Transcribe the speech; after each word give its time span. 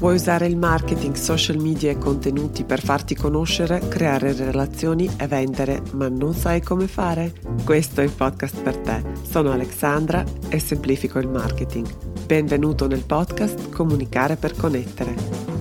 Vuoi 0.00 0.14
usare 0.14 0.46
il 0.46 0.56
marketing, 0.56 1.14
social 1.14 1.58
media 1.58 1.90
e 1.90 1.98
contenuti 1.98 2.64
per 2.64 2.80
farti 2.80 3.14
conoscere, 3.14 3.86
creare 3.86 4.32
relazioni 4.32 5.06
e 5.18 5.26
vendere, 5.26 5.82
ma 5.92 6.08
non 6.08 6.32
sai 6.32 6.62
come 6.62 6.86
fare? 6.86 7.34
Questo 7.66 8.00
è 8.00 8.04
il 8.04 8.10
podcast 8.10 8.62
per 8.62 8.78
te. 8.78 9.02
Sono 9.28 9.52
Alexandra 9.52 10.24
e 10.48 10.58
semplifico 10.58 11.18
il 11.18 11.28
marketing. 11.28 11.86
Benvenuto 12.24 12.86
nel 12.86 13.04
podcast 13.04 13.68
Comunicare 13.68 14.36
per 14.36 14.56
connettere. 14.56 15.14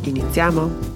Iniziamo? 0.04 0.90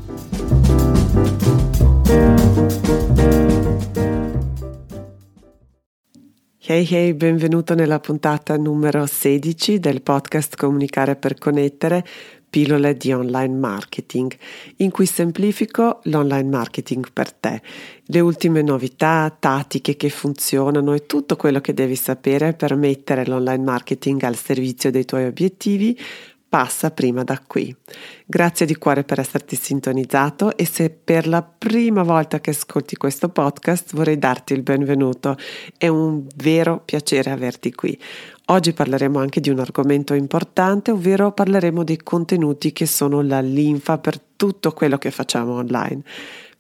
Hey 6.66 6.88
hey, 6.90 7.14
benvenuto 7.14 7.76
nella 7.76 8.00
puntata 8.00 8.56
numero 8.56 9.06
16 9.06 9.80
del 9.80 10.02
podcast 10.02 10.56
Comunicare 10.56 11.18
per 11.18 11.38
connettere 11.38 12.06
pillole 12.54 12.96
di 12.96 13.12
online 13.12 13.56
marketing, 13.56 14.32
in 14.78 14.92
cui 14.92 15.08
semplifico 15.08 16.02
l'online 16.04 16.52
marketing 16.52 17.08
per 17.12 17.34
te, 17.34 17.60
le 18.04 18.20
ultime 18.20 18.62
novità, 18.62 19.36
tattiche 19.40 19.98
che 19.98 20.10
funzionano 20.10 20.94
e 20.94 21.08
tutto 21.08 21.36
quello 21.36 21.62
che 21.62 21.74
devi 21.74 21.96
sapere 21.96 22.54
per 22.54 22.76
mettere 22.76 23.26
l'online 23.26 23.64
marketing 23.64 24.22
al 24.22 24.36
servizio 24.36 24.92
dei 24.92 25.04
tuoi 25.04 25.26
obiettivi 25.26 26.00
passa 26.54 26.92
prima 26.92 27.24
da 27.24 27.42
qui. 27.48 27.76
Grazie 28.28 28.68
di 28.68 28.76
cuore 28.76 29.04
per 29.04 29.20
esserti 29.20 29.56
sintonizzato 29.56 30.56
e 30.56 30.68
se 30.68 30.92
per 30.92 31.26
la 31.26 31.42
prima 31.42 32.04
volta 32.04 32.40
che 32.40 32.52
ascolti 32.52 32.96
questo 32.96 33.30
podcast 33.30 33.96
vorrei 33.96 34.20
darti 34.20 34.54
il 34.54 34.62
benvenuto. 34.62 35.36
È 35.76 35.88
un 35.88 36.28
vero 36.36 36.84
piacere 36.86 37.32
averti 37.32 37.74
qui. 37.74 38.00
Oggi 38.48 38.74
parleremo 38.74 39.20
anche 39.20 39.40
di 39.40 39.50
un 39.50 39.60
argomento 39.60 40.14
importante, 40.14 40.92
ovvero 40.92 41.32
parleremo 41.32 41.86
dei 41.86 41.98
contenuti 42.04 42.74
che 42.74 42.86
sono 42.86 43.22
la 43.22 43.40
linfa 43.40 43.98
per 44.00 44.20
tutto 44.20 44.74
quello 44.74 44.98
che 44.98 45.12
facciamo 45.12 45.54
online. 45.54 46.02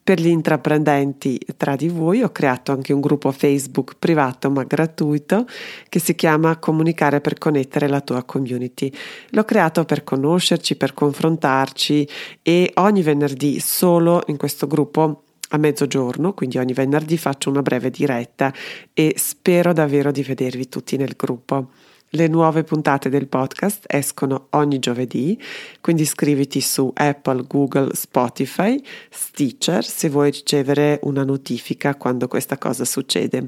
Per 0.01 0.19
gli 0.19 0.27
intraprendenti 0.27 1.39
tra 1.57 1.75
di 1.75 1.89
voi 1.89 2.23
ho 2.23 2.31
creato 2.31 2.71
anche 2.71 2.93
un 2.93 3.01
gruppo 3.01 3.31
Facebook 3.31 3.95
privato 3.99 4.49
ma 4.49 4.63
gratuito 4.63 5.45
che 5.89 5.99
si 5.99 6.15
chiama 6.15 6.57
Comunicare 6.57 7.19
per 7.19 7.37
connettere 7.37 7.89
la 7.89 7.99
tua 7.99 8.23
community. 8.23 8.91
L'ho 9.31 9.43
creato 9.43 9.83
per 9.83 10.05
conoscerci, 10.05 10.77
per 10.77 10.93
confrontarci 10.93 12.07
e 12.41 12.71
ogni 12.75 13.01
venerdì 13.01 13.59
solo 13.59 14.23
in 14.27 14.37
questo 14.37 14.67
gruppo 14.67 15.23
a 15.49 15.57
mezzogiorno, 15.57 16.33
quindi 16.33 16.57
ogni 16.57 16.73
venerdì 16.73 17.17
faccio 17.17 17.49
una 17.49 17.61
breve 17.61 17.89
diretta 17.89 18.53
e 18.93 19.13
spero 19.17 19.73
davvero 19.73 20.11
di 20.11 20.23
vedervi 20.23 20.67
tutti 20.69 20.97
nel 20.97 21.13
gruppo. 21.15 21.69
Le 22.15 22.27
nuove 22.27 22.63
puntate 22.63 23.09
del 23.09 23.27
podcast 23.27 23.85
escono 23.87 24.45
ogni 24.51 24.77
giovedì, 24.77 25.35
quindi 25.81 26.03
iscriviti 26.03 26.61
su 26.61 26.91
Apple, 26.93 27.45
Google, 27.47 27.95
Spotify, 27.95 28.79
Stitcher 29.09 29.83
se 29.83 30.09
vuoi 30.09 30.29
ricevere 30.29 30.99
una 31.03 31.23
notifica 31.23 31.95
quando 31.95 32.27
questa 32.27 32.59
cosa 32.59 32.85
succede. 32.85 33.47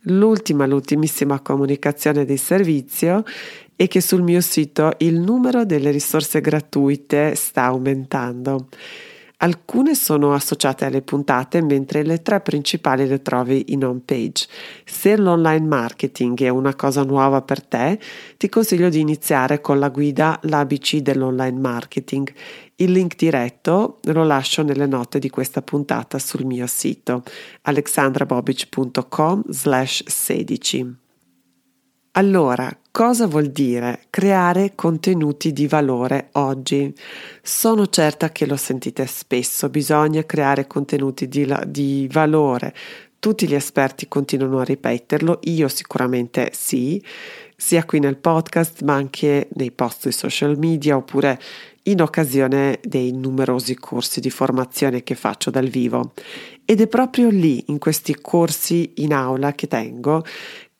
L'ultima, 0.00 0.66
l'ultimissima 0.66 1.38
comunicazione 1.38 2.24
di 2.24 2.36
servizio 2.36 3.22
è 3.76 3.86
che 3.86 4.00
sul 4.00 4.22
mio 4.22 4.40
sito 4.40 4.92
il 4.98 5.20
numero 5.20 5.64
delle 5.64 5.92
risorse 5.92 6.40
gratuite 6.40 7.36
sta 7.36 7.66
aumentando. 7.66 8.66
Alcune 9.42 9.94
sono 9.94 10.34
associate 10.34 10.84
alle 10.84 11.00
puntate, 11.00 11.62
mentre 11.62 12.02
le 12.02 12.20
tre 12.20 12.40
principali 12.40 13.06
le 13.06 13.22
trovi 13.22 13.72
in 13.72 13.84
home 13.84 14.02
page. 14.04 14.46
Se 14.84 15.16
l'online 15.16 15.66
marketing 15.66 16.42
è 16.42 16.50
una 16.50 16.74
cosa 16.74 17.04
nuova 17.04 17.40
per 17.40 17.64
te, 17.64 17.98
ti 18.36 18.50
consiglio 18.50 18.90
di 18.90 19.00
iniziare 19.00 19.62
con 19.62 19.78
la 19.78 19.88
guida 19.88 20.38
L'ABC 20.42 20.96
dell'online 20.96 21.58
marketing. 21.58 22.30
Il 22.76 22.92
link 22.92 23.16
diretto 23.16 23.98
lo 24.02 24.24
lascio 24.24 24.62
nelle 24.62 24.86
note 24.86 25.18
di 25.18 25.30
questa 25.30 25.62
puntata 25.62 26.18
sul 26.18 26.44
mio 26.44 26.66
sito 26.66 27.22
alexandrabobic.com 27.62 29.44
slash 29.48 30.04
16. 30.04 30.96
Allora, 32.12 32.79
cosa 32.90 33.26
vuol 33.26 33.48
dire 33.48 34.06
creare 34.10 34.72
contenuti 34.74 35.52
di 35.52 35.66
valore 35.66 36.28
oggi? 36.32 36.92
Sono 37.42 37.86
certa 37.88 38.30
che 38.30 38.46
lo 38.46 38.56
sentite 38.56 39.06
spesso, 39.06 39.68
bisogna 39.68 40.24
creare 40.24 40.66
contenuti 40.66 41.28
di, 41.28 41.52
di 41.66 42.08
valore. 42.10 42.74
Tutti 43.18 43.46
gli 43.46 43.54
esperti 43.54 44.08
continuano 44.08 44.60
a 44.60 44.64
ripeterlo, 44.64 45.40
io 45.44 45.68
sicuramente 45.68 46.50
sì, 46.54 47.02
sia 47.54 47.84
qui 47.84 47.98
nel 47.98 48.16
podcast 48.16 48.82
ma 48.82 48.94
anche 48.94 49.48
nei 49.52 49.70
post 49.70 50.00
sui 50.00 50.12
social 50.12 50.58
media 50.58 50.96
oppure 50.96 51.38
in 51.84 52.00
occasione 52.00 52.80
dei 52.82 53.12
numerosi 53.12 53.74
corsi 53.74 54.20
di 54.20 54.30
formazione 54.30 55.02
che 55.02 55.14
faccio 55.14 55.50
dal 55.50 55.68
vivo. 55.68 56.12
Ed 56.64 56.80
è 56.80 56.86
proprio 56.86 57.28
lì, 57.28 57.64
in 57.68 57.78
questi 57.78 58.16
corsi 58.20 58.92
in 58.96 59.12
aula 59.12 59.52
che 59.52 59.66
tengo, 59.66 60.24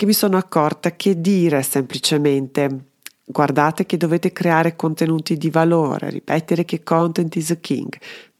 che 0.00 0.06
mi 0.06 0.14
sono 0.14 0.38
accorta 0.38 0.96
che 0.96 1.20
dire 1.20 1.62
semplicemente 1.62 2.86
guardate 3.26 3.84
che 3.84 3.98
dovete 3.98 4.32
creare 4.32 4.74
contenuti 4.74 5.36
di 5.36 5.50
valore, 5.50 6.08
ripetere 6.08 6.64
che 6.64 6.82
content 6.82 7.36
is 7.36 7.54
king, 7.60 7.94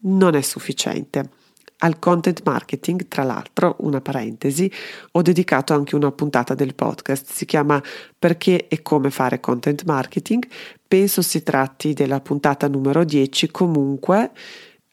non 0.05 0.33
è 0.33 0.41
sufficiente. 0.41 1.29
Al 1.77 1.99
content 1.99 2.41
marketing, 2.45 3.07
tra 3.07 3.21
l'altro, 3.21 3.75
una 3.81 4.01
parentesi, 4.01 4.71
ho 5.11 5.21
dedicato 5.21 5.75
anche 5.75 5.93
una 5.95 6.11
puntata 6.11 6.55
del 6.55 6.73
podcast, 6.73 7.31
si 7.31 7.45
chiama 7.45 7.79
Perché 8.17 8.67
e 8.67 8.81
come 8.81 9.11
fare 9.11 9.39
content 9.39 9.83
marketing. 9.83 10.47
Penso 10.87 11.21
si 11.21 11.43
tratti 11.43 11.93
della 11.93 12.21
puntata 12.21 12.67
numero 12.67 13.03
10, 13.03 13.51
comunque 13.51 14.31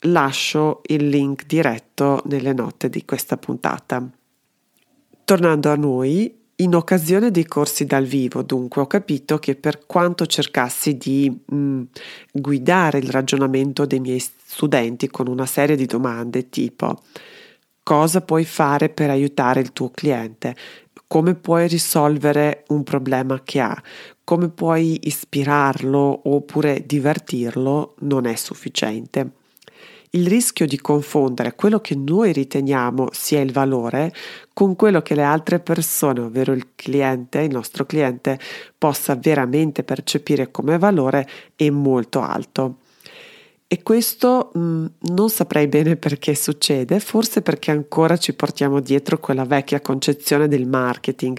lascio 0.00 0.82
il 0.88 1.08
link 1.08 1.46
diretto 1.46 2.20
nelle 2.26 2.52
note 2.52 2.90
di 2.90 3.06
questa 3.06 3.38
puntata. 3.38 4.06
Tornando 5.24 5.70
a 5.70 5.74
noi, 5.74 6.37
in 6.60 6.74
occasione 6.74 7.30
dei 7.30 7.46
corsi 7.46 7.84
dal 7.84 8.04
vivo, 8.04 8.42
dunque, 8.42 8.82
ho 8.82 8.86
capito 8.86 9.38
che 9.38 9.54
per 9.54 9.86
quanto 9.86 10.26
cercassi 10.26 10.96
di 10.96 11.30
mh, 11.30 11.56
mm, 11.56 11.82
guidare 12.32 12.98
il 12.98 13.10
ragionamento 13.10 13.86
dei 13.86 14.00
miei 14.00 14.18
studenti 14.18 15.08
con 15.08 15.28
una 15.28 15.46
serie 15.46 15.76
di 15.76 15.86
domande 15.86 16.48
tipo 16.48 17.00
cosa 17.88 18.20
puoi 18.20 18.44
fare 18.44 18.90
per 18.90 19.08
aiutare 19.08 19.60
il 19.60 19.72
tuo 19.72 19.90
cliente, 19.90 20.54
come 21.06 21.34
puoi 21.34 21.68
risolvere 21.68 22.64
un 22.68 22.82
problema 22.82 23.40
che 23.42 23.60
ha, 23.60 23.82
come 24.24 24.50
puoi 24.50 24.98
ispirarlo 25.04 26.20
oppure 26.24 26.84
divertirlo, 26.84 27.94
non 28.00 28.26
è 28.26 28.34
sufficiente 28.34 29.37
il 30.10 30.26
rischio 30.26 30.66
di 30.66 30.78
confondere 30.80 31.54
quello 31.54 31.80
che 31.80 31.94
noi 31.94 32.32
riteniamo 32.32 33.08
sia 33.12 33.40
il 33.40 33.52
valore 33.52 34.12
con 34.54 34.76
quello 34.76 35.02
che 35.02 35.14
le 35.14 35.22
altre 35.22 35.60
persone, 35.60 36.20
ovvero 36.20 36.52
il 36.52 36.68
cliente, 36.74 37.40
il 37.40 37.52
nostro 37.52 37.84
cliente, 37.86 38.38
possa 38.76 39.14
veramente 39.14 39.84
percepire 39.84 40.50
come 40.50 40.78
valore 40.78 41.28
è 41.54 41.68
molto 41.70 42.20
alto. 42.20 42.78
E 43.70 43.82
questo 43.82 44.50
mh, 44.54 44.60
mm, 44.60 44.86
non 45.14 45.28
saprei 45.28 45.68
bene 45.68 45.96
perché 45.96 46.34
succede, 46.34 47.00
forse 47.00 47.42
perché 47.42 47.70
ancora 47.70 48.16
ci 48.16 48.32
portiamo 48.32 48.80
dietro 48.80 49.18
quella 49.18 49.44
vecchia 49.44 49.82
concezione 49.82 50.48
del 50.48 50.66
marketing 50.66 51.38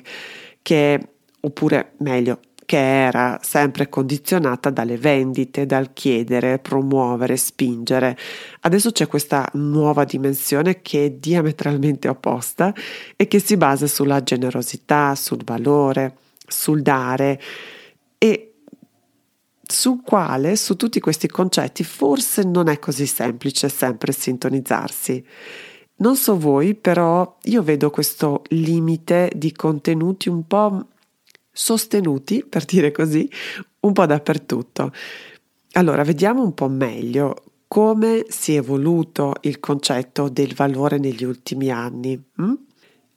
che, 0.62 1.08
oppure 1.40 1.94
meglio, 1.98 2.40
che 2.70 2.78
era 2.78 3.40
sempre 3.42 3.90
condizionata 3.90 4.70
dalle 4.70 4.98
vendite, 4.98 5.66
dal 5.66 5.92
chiedere, 5.92 6.60
promuovere, 6.60 7.36
spingere. 7.36 8.16
Adesso 8.60 8.92
c'è 8.92 9.08
questa 9.08 9.50
nuova 9.54 10.04
dimensione 10.04 10.84
che 10.84 11.06
è 11.06 11.10
diametralmente 11.10 12.08
opposta 12.08 12.72
e 13.16 13.28
che 13.28 13.40
si 13.40 13.58
basa 13.58 13.88
sulla 13.88 14.22
generosità, 14.22 15.16
sul 15.16 15.42
valore, 15.44 16.18
sul 16.46 16.84
dare 16.84 17.42
e 18.20 18.54
sul 19.66 20.04
quale, 20.04 20.56
su 20.56 20.76
tutti 20.76 21.00
questi 21.00 21.28
concetti, 21.28 21.84
forse 21.84 22.44
non 22.44 22.68
è 22.68 22.78
così 22.78 23.08
semplice 23.08 23.68
sempre 23.68 24.12
sintonizzarsi. 24.12 25.26
Non 25.96 26.16
so 26.16 26.38
voi, 26.38 26.76
però 26.76 27.36
io 27.46 27.64
vedo 27.64 27.90
questo 27.90 28.44
limite 28.50 29.32
di 29.36 29.54
contenuti 29.54 30.30
un 30.30 30.46
po' 30.46 30.86
sostenuti, 31.52 32.46
per 32.48 32.66
dire 32.66 32.92
così, 32.92 33.30
un 33.82 33.94
po' 33.94 34.06
dappertutto. 34.06 34.92
Allora, 35.74 36.04
vediamo 36.04 36.44
un 36.44 36.54
po' 36.54 36.70
meglio 36.70 37.44
come 37.68 38.26
si 38.30 38.56
è 38.56 38.58
evoluto 38.58 39.36
il 39.42 39.60
concetto 39.60 40.28
del 40.28 40.56
valore 40.56 40.98
negli 40.98 41.24
ultimi 41.24 41.70
anni. 41.70 42.20
Hm? 42.36 42.54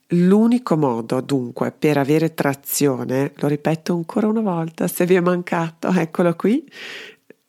L'unico 0.08 0.76
modo 0.76 1.22
dunque 1.22 1.72
per 1.72 1.96
avere 1.96 2.34
trazione, 2.34 3.32
lo 3.36 3.48
ripeto 3.48 3.94
ancora 3.94 4.26
una 4.28 4.42
volta, 4.42 4.86
se 4.86 5.06
vi 5.06 5.14
è 5.14 5.20
mancato, 5.20 5.88
eccolo 5.88 6.36
qui, 6.36 6.62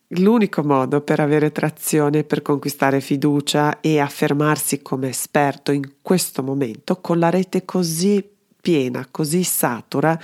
l'unico 0.08 0.62
modo 0.62 1.02
per 1.02 1.20
avere 1.20 1.52
trazione, 1.52 2.24
per 2.24 2.40
conquistare 2.40 3.02
fiducia 3.02 3.80
e 3.80 3.98
affermarsi 3.98 4.80
come 4.80 5.08
esperto 5.08 5.72
in 5.72 5.96
questo 6.00 6.42
momento 6.42 7.02
con 7.02 7.18
la 7.18 7.28
rete 7.28 7.66
così 7.66 8.26
piena, 8.62 9.06
così 9.10 9.42
satura, 9.42 10.18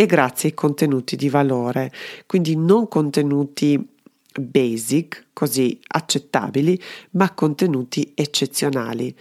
e 0.00 0.06
grazie 0.06 0.48
ai 0.48 0.54
contenuti 0.54 1.14
di 1.14 1.28
valore, 1.28 1.92
quindi 2.24 2.56
non 2.56 2.88
contenuti 2.88 3.86
basic, 4.40 5.26
così 5.34 5.78
accettabili, 5.88 6.80
ma 7.10 7.34
contenuti 7.34 8.12
eccezionali. 8.14 9.14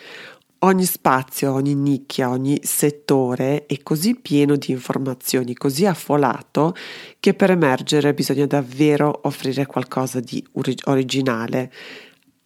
Ogni 0.59 0.85
spazio, 0.85 1.51
ogni 1.51 1.75
nicchia, 1.75 2.29
ogni 2.29 2.61
settore 2.63 3.65
è 3.65 3.83
così 3.83 4.15
pieno 4.15 4.55
di 4.55 4.71
informazioni, 4.71 5.53
così 5.53 5.85
affolato, 5.85 6.73
che 7.19 7.33
per 7.33 7.51
emergere 7.51 8.13
bisogna 8.13 8.45
davvero 8.45 9.19
offrire 9.23 9.65
qualcosa 9.65 10.21
di 10.21 10.41
originale. 10.85 11.73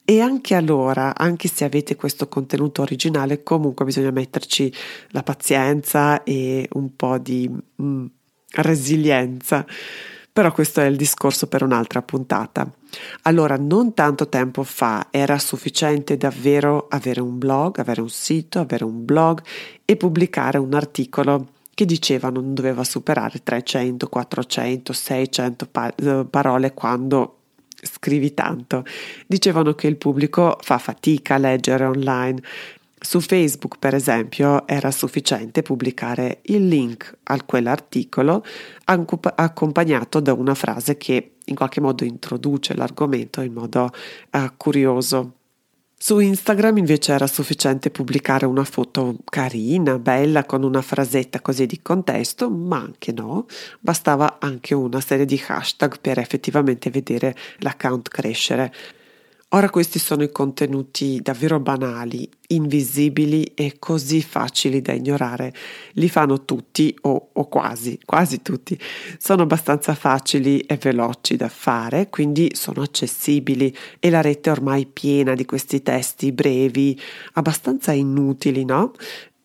E 0.03 0.21
anche 0.21 0.55
allora, 0.55 1.15
anche 1.15 1.47
se 1.47 1.65
avete 1.65 1.95
questo 1.95 2.27
contenuto 2.27 2.81
originale, 2.81 3.43
comunque 3.43 3.85
bisogna 3.85 4.09
metterci 4.09 4.73
la 5.09 5.21
pazienza 5.21 6.23
e 6.23 6.67
un 6.73 6.95
po' 6.95 7.19
di 7.19 7.47
mm, 7.79 8.05
resilienza. 8.55 9.65
Però 10.31 10.51
questo 10.51 10.81
è 10.81 10.85
il 10.85 10.95
discorso 10.95 11.47
per 11.47 11.61
un'altra 11.61 12.01
puntata. 12.01 12.67
Allora, 13.23 13.55
non 13.55 13.93
tanto 13.93 14.29
tempo 14.29 14.63
fa 14.63 15.07
era 15.11 15.37
sufficiente 15.37 16.17
davvero 16.17 16.87
avere 16.89 17.21
un 17.21 17.37
blog, 17.37 17.77
avere 17.79 18.01
un 18.01 18.09
sito, 18.09 18.59
avere 18.59 18.83
un 18.83 19.05
blog 19.05 19.41
e 19.85 19.95
pubblicare 19.95 20.57
un 20.57 20.73
articolo 20.73 21.49
che 21.73 21.85
diceva 21.85 22.29
non 22.29 22.53
doveva 22.53 22.83
superare 22.83 23.41
300, 23.41 24.07
400, 24.07 24.93
600 24.93 25.67
pa- 25.67 25.93
eh, 25.95 26.25
parole 26.29 26.73
quando 26.73 27.37
scrivi 27.81 28.33
tanto. 28.33 28.83
Dicevano 29.27 29.73
che 29.73 29.87
il 29.87 29.97
pubblico 29.97 30.57
fa 30.61 30.77
fatica 30.77 31.35
a 31.35 31.39
leggere 31.39 31.85
online. 31.85 32.41
Su 33.05 33.19
Facebook, 33.19 33.79
per 33.79 33.93
esempio, 33.93 34.65
era 34.65 34.89
sufficiente 34.89 35.61
pubblicare 35.61 36.39
il 36.43 36.69
link 36.69 37.17
a 37.23 37.43
quell'articolo 37.43 38.43
accompagnato 38.85 40.21
da 40.21 40.31
una 40.31 40.55
frase 40.55 40.95
che 40.95 41.35
in 41.43 41.53
qualche 41.53 41.81
modo 41.81 42.05
introduce 42.05 42.73
l'argomento 42.73 43.41
in 43.41 43.51
modo 43.51 43.89
uh, 44.31 44.39
curioso. 44.55 45.33
Su 45.97 46.19
Instagram 46.19 46.77
invece 46.77 47.11
era 47.11 47.27
sufficiente 47.27 47.91
pubblicare 47.91 48.45
una 48.45 48.63
foto 48.63 49.17
carina, 49.25 49.99
bella, 49.99 50.45
con 50.45 50.63
una 50.63 50.81
frasetta 50.81 51.41
così 51.41 51.65
di 51.65 51.81
contesto, 51.81 52.49
ma 52.49 52.77
anche 52.77 53.11
no, 53.11 53.47
bastava 53.81 54.37
anche 54.39 54.73
una 54.73 55.01
serie 55.01 55.25
di 55.25 55.41
hashtag 55.45 55.99
per 55.99 56.19
effettivamente 56.19 56.89
vedere 56.89 57.35
l'account 57.59 58.07
crescere. 58.07 58.73
Ora 59.55 59.69
questi 59.69 59.99
sono 59.99 60.23
i 60.23 60.31
contenuti 60.31 61.19
davvero 61.21 61.59
banali, 61.59 62.27
invisibili 62.47 63.43
e 63.53 63.75
così 63.77 64.23
facili 64.23 64.81
da 64.81 64.93
ignorare. 64.93 65.53
Li 65.93 66.09
fanno 66.09 66.43
tutti 66.43 66.95
o, 67.01 67.29
o, 67.31 67.47
quasi, 67.47 67.99
quasi 68.03 68.41
tutti. 68.41 68.75
Sono 69.19 69.43
abbastanza 69.43 69.93
facili 69.93 70.61
e 70.61 70.77
veloci 70.77 71.35
da 71.35 71.49
fare, 71.49 72.09
quindi 72.09 72.49
sono 72.55 72.81
accessibili 72.81 73.75
e 73.99 74.09
la 74.09 74.21
rete 74.21 74.49
è 74.49 74.53
ormai 74.53 74.87
piena 74.87 75.35
di 75.35 75.45
questi 75.45 75.83
testi 75.83 76.31
brevi, 76.31 76.99
abbastanza 77.33 77.91
inutili, 77.91 78.65
no? 78.65 78.93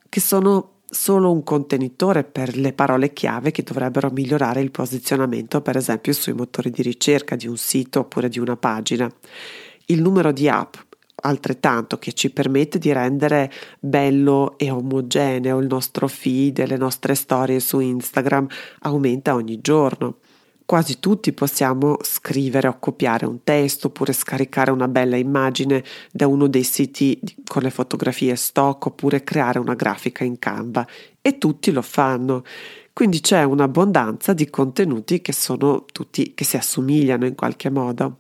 Che 0.09 0.21
sono 0.21 0.77
solo 0.89 1.31
un 1.31 1.43
contenitore 1.43 2.25
per 2.25 2.57
le 2.57 2.73
parole 2.73 3.13
chiave 3.13 3.51
che 3.51 3.63
dovrebbero 3.63 4.09
migliorare 4.09 4.63
il 4.63 4.71
posizionamento, 4.71 5.61
per 5.61 5.77
esempio 5.77 6.15
sui 6.15 6.33
motori 6.33 6.71
di 6.71 6.81
ricerca 6.81 7.37
di 7.37 7.47
un 7.47 7.59
sito 7.59 8.01
oppure 8.01 8.31
di 8.31 8.39
una 8.39 8.57
pagina 8.57 9.13
il 9.91 10.01
numero 10.01 10.33
di 10.33 10.49
app 10.49 10.75
altrettanto 11.21 11.99
che 11.99 12.13
ci 12.13 12.31
permette 12.31 12.79
di 12.79 12.93
rendere 12.93 13.51
bello 13.81 14.57
e 14.57 14.71
omogeneo 14.71 15.59
il 15.59 15.67
nostro 15.67 16.09
feed 16.09 16.59
e 16.61 16.67
le 16.67 16.77
nostre 16.77 17.15
storie 17.15 17.61
su 17.61 17.81
Instagram 17.81 18.47
aumenta 18.81 19.35
ogni 19.35 19.61
giorno. 19.61 20.19
Quasi 20.65 21.01
tutti 21.01 21.33
possiamo 21.33 21.97
scrivere 22.03 22.69
o 22.69 22.79
copiare 22.79 23.25
un 23.25 23.43
testo 23.43 23.87
oppure 23.87 24.13
scaricare 24.13 24.71
una 24.71 24.87
bella 24.87 25.17
immagine 25.17 25.83
da 26.13 26.27
uno 26.27 26.47
dei 26.47 26.63
siti 26.63 27.19
con 27.47 27.63
le 27.63 27.71
fotografie 27.71 28.37
stock 28.37 28.87
oppure 28.87 29.25
creare 29.25 29.59
una 29.59 29.75
grafica 29.75 30.25
in 30.25 30.39
Canva 30.39 30.87
e 31.23 31.39
tutti 31.39 31.73
lo 31.73 31.81
fanno. 31.81 32.45
Quindi 32.93 33.21
c'è 33.21 33.45
un'abbondanza 33.45 34.35
di 34.35 34.51
contenuti 34.51 35.23
che 35.23 35.33
sono 35.33 35.87
tutti 35.91 36.35
che 36.35 36.45
si 36.45 36.59
assomigliano 36.59 37.25
in 37.25 37.35
qualche 37.35 37.71
modo. 37.71 38.19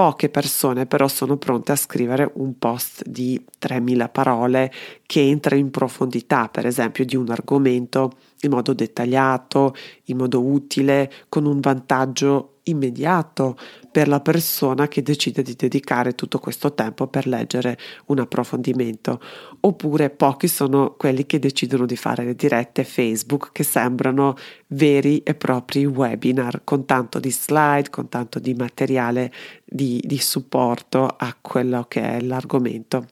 Poche 0.00 0.30
persone 0.30 0.86
però 0.86 1.08
sono 1.08 1.36
pronte 1.36 1.72
a 1.72 1.76
scrivere 1.76 2.30
un 2.36 2.56
post 2.56 3.06
di 3.06 3.38
3000 3.58 4.08
parole 4.08 4.72
che 5.04 5.20
entra 5.20 5.56
in 5.56 5.70
profondità, 5.70 6.48
per 6.48 6.64
esempio, 6.64 7.04
di 7.04 7.16
un 7.16 7.28
argomento 7.28 8.12
in 8.40 8.50
modo 8.50 8.72
dettagliato, 8.72 9.74
in 10.04 10.16
modo 10.16 10.42
utile, 10.42 11.12
con 11.28 11.44
un 11.44 11.60
vantaggio 11.60 12.60
immediato 12.62 13.58
per 13.90 14.08
la 14.08 14.20
persona 14.20 14.88
che 14.88 15.02
decide 15.02 15.42
di 15.42 15.54
dedicare 15.56 16.14
tutto 16.14 16.38
questo 16.38 16.74
tempo 16.74 17.06
per 17.06 17.26
leggere 17.26 17.78
un 18.06 18.18
approfondimento. 18.18 19.20
Oppure 19.60 20.10
pochi 20.10 20.48
sono 20.48 20.94
quelli 20.96 21.26
che 21.26 21.38
decidono 21.38 21.86
di 21.86 21.96
fare 21.96 22.24
le 22.24 22.34
dirette 22.34 22.84
Facebook 22.84 23.50
che 23.52 23.62
sembrano 23.62 24.36
veri 24.68 25.22
e 25.22 25.34
propri 25.34 25.84
webinar 25.84 26.62
con 26.64 26.84
tanto 26.84 27.18
di 27.18 27.30
slide, 27.30 27.90
con 27.90 28.08
tanto 28.08 28.38
di 28.38 28.54
materiale 28.54 29.32
di, 29.64 30.00
di 30.04 30.18
supporto 30.18 31.06
a 31.06 31.36
quello 31.40 31.86
che 31.88 32.02
è 32.02 32.20
l'argomento. 32.20 33.06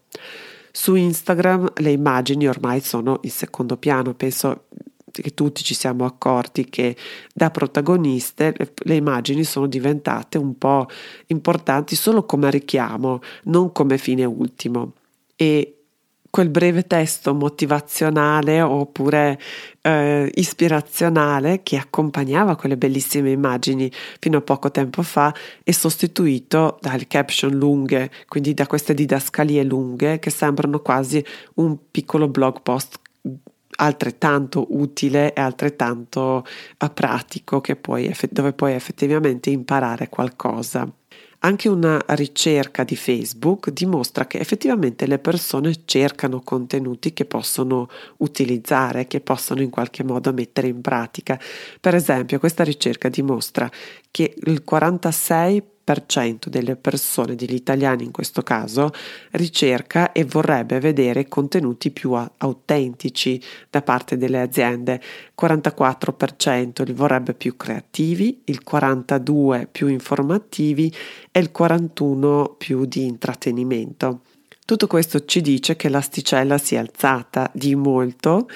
Su 0.70 0.94
Instagram 0.94 1.72
le 1.76 1.90
immagini 1.90 2.46
ormai 2.46 2.80
sono 2.80 3.18
in 3.22 3.30
secondo 3.30 3.76
piano, 3.76 4.14
penso 4.14 4.66
che 5.22 5.34
tutti 5.34 5.62
ci 5.62 5.74
siamo 5.74 6.04
accorti 6.04 6.66
che 6.68 6.96
da 7.34 7.50
protagoniste 7.50 8.54
le, 8.56 8.72
le 8.76 8.94
immagini 8.94 9.44
sono 9.44 9.66
diventate 9.66 10.38
un 10.38 10.56
po' 10.58 10.86
importanti 11.26 11.96
solo 11.96 12.24
come 12.24 12.50
richiamo, 12.50 13.20
non 13.44 13.72
come 13.72 13.98
fine 13.98 14.24
ultimo. 14.24 14.92
E 15.36 15.78
quel 16.30 16.50
breve 16.50 16.86
testo 16.86 17.34
motivazionale 17.34 18.60
oppure 18.60 19.40
eh, 19.80 20.30
ispirazionale 20.34 21.62
che 21.62 21.76
accompagnava 21.76 22.56
quelle 22.56 22.76
bellissime 22.76 23.30
immagini 23.30 23.90
fino 24.20 24.38
a 24.38 24.42
poco 24.42 24.70
tempo 24.70 25.02
fa 25.02 25.34
è 25.62 25.70
sostituito 25.70 26.78
dalle 26.80 27.06
caption 27.06 27.52
lunghe, 27.52 28.10
quindi 28.26 28.52
da 28.54 28.66
queste 28.66 28.94
didascalie 28.94 29.64
lunghe 29.64 30.18
che 30.18 30.30
sembrano 30.30 30.80
quasi 30.80 31.24
un 31.54 31.76
piccolo 31.90 32.28
blog 32.28 32.60
post 32.62 33.00
altrettanto 33.80 34.66
utile 34.70 35.32
e 35.32 35.40
altrettanto 35.40 36.44
uh, 36.78 36.92
pratico 36.92 37.60
puoi, 37.80 38.14
dove 38.30 38.52
puoi 38.52 38.74
effettivamente 38.74 39.50
imparare 39.50 40.08
qualcosa. 40.08 40.90
Anche 41.40 41.68
una 41.68 42.02
ricerca 42.08 42.82
di 42.82 42.96
Facebook 42.96 43.70
dimostra 43.70 44.26
che 44.26 44.38
effettivamente 44.38 45.06
le 45.06 45.20
persone 45.20 45.72
cercano 45.84 46.40
contenuti 46.40 47.12
che 47.12 47.26
possono 47.26 47.88
utilizzare, 48.18 49.06
che 49.06 49.20
possono 49.20 49.62
in 49.62 49.70
qualche 49.70 50.02
modo 50.02 50.32
mettere 50.32 50.66
in 50.66 50.80
pratica. 50.80 51.38
Per 51.80 51.94
esempio, 51.94 52.40
questa 52.40 52.64
ricerca 52.64 53.08
dimostra 53.08 53.70
che 54.10 54.34
il 54.36 54.64
46% 54.68 55.62
delle 56.48 56.76
persone, 56.76 57.34
degli 57.34 57.54
italiani 57.54 58.04
in 58.04 58.10
questo 58.10 58.42
caso, 58.42 58.90
ricerca 59.32 60.12
e 60.12 60.24
vorrebbe 60.24 60.80
vedere 60.80 61.28
contenuti 61.28 61.90
più 61.90 62.12
autentici 62.12 63.40
da 63.70 63.82
parte 63.82 64.16
delle 64.16 64.40
aziende. 64.40 65.00
44% 65.40 66.84
li 66.84 66.92
vorrebbe 66.92 67.34
più 67.34 67.56
creativi, 67.56 68.42
il 68.44 68.62
42% 68.68 69.66
più 69.70 69.86
informativi 69.86 70.94
e 71.30 71.40
il 71.40 71.50
41% 71.56 72.56
più 72.58 72.84
di 72.84 73.04
intrattenimento. 73.04 74.20
Tutto 74.64 74.86
questo 74.86 75.24
ci 75.24 75.40
dice 75.40 75.76
che 75.76 75.88
l'asticella 75.88 76.58
si 76.58 76.74
è 76.74 76.78
alzata 76.78 77.50
di 77.54 77.74
molto 77.74 78.46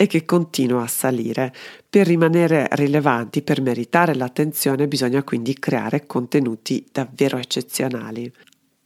e 0.00 0.06
che 0.06 0.24
continua 0.24 0.84
a 0.84 0.86
salire. 0.86 1.52
Per 1.90 2.06
rimanere 2.06 2.68
rilevanti, 2.70 3.42
per 3.42 3.60
meritare 3.60 4.14
l'attenzione, 4.14 4.86
bisogna 4.86 5.24
quindi 5.24 5.58
creare 5.58 6.06
contenuti 6.06 6.86
davvero 6.92 7.36
eccezionali. 7.36 8.32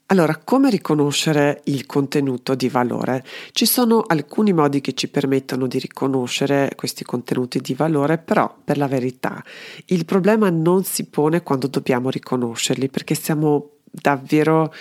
Allora, 0.07 0.39
come 0.39 0.71
riconoscere 0.71 1.61
il 1.65 1.85
contenuto 1.85 2.55
di 2.55 2.71
valore? 2.71 3.23
Ci 3.53 3.67
sono 3.67 4.01
alcuni 4.07 4.55
modi 4.55 4.81
che 4.81 4.95
ci 4.95 5.09
permettono 5.09 5.67
di 5.67 5.79
riconoscere 5.79 6.73
questi 6.77 7.05
contenuti 7.05 7.61
di 7.61 7.75
valore, 7.75 8.17
però 8.17 8.55
per 8.65 8.79
la 8.79 8.89
verità 8.89 9.45
il 9.87 10.07
problema 10.07 10.49
non 10.49 10.83
si 10.85 11.05
pone 11.05 11.43
quando 11.43 11.67
dobbiamo 11.67 12.09
riconoscerli, 12.09 12.89
perché 12.89 13.15
siamo 13.15 13.73
davvero 13.93 14.73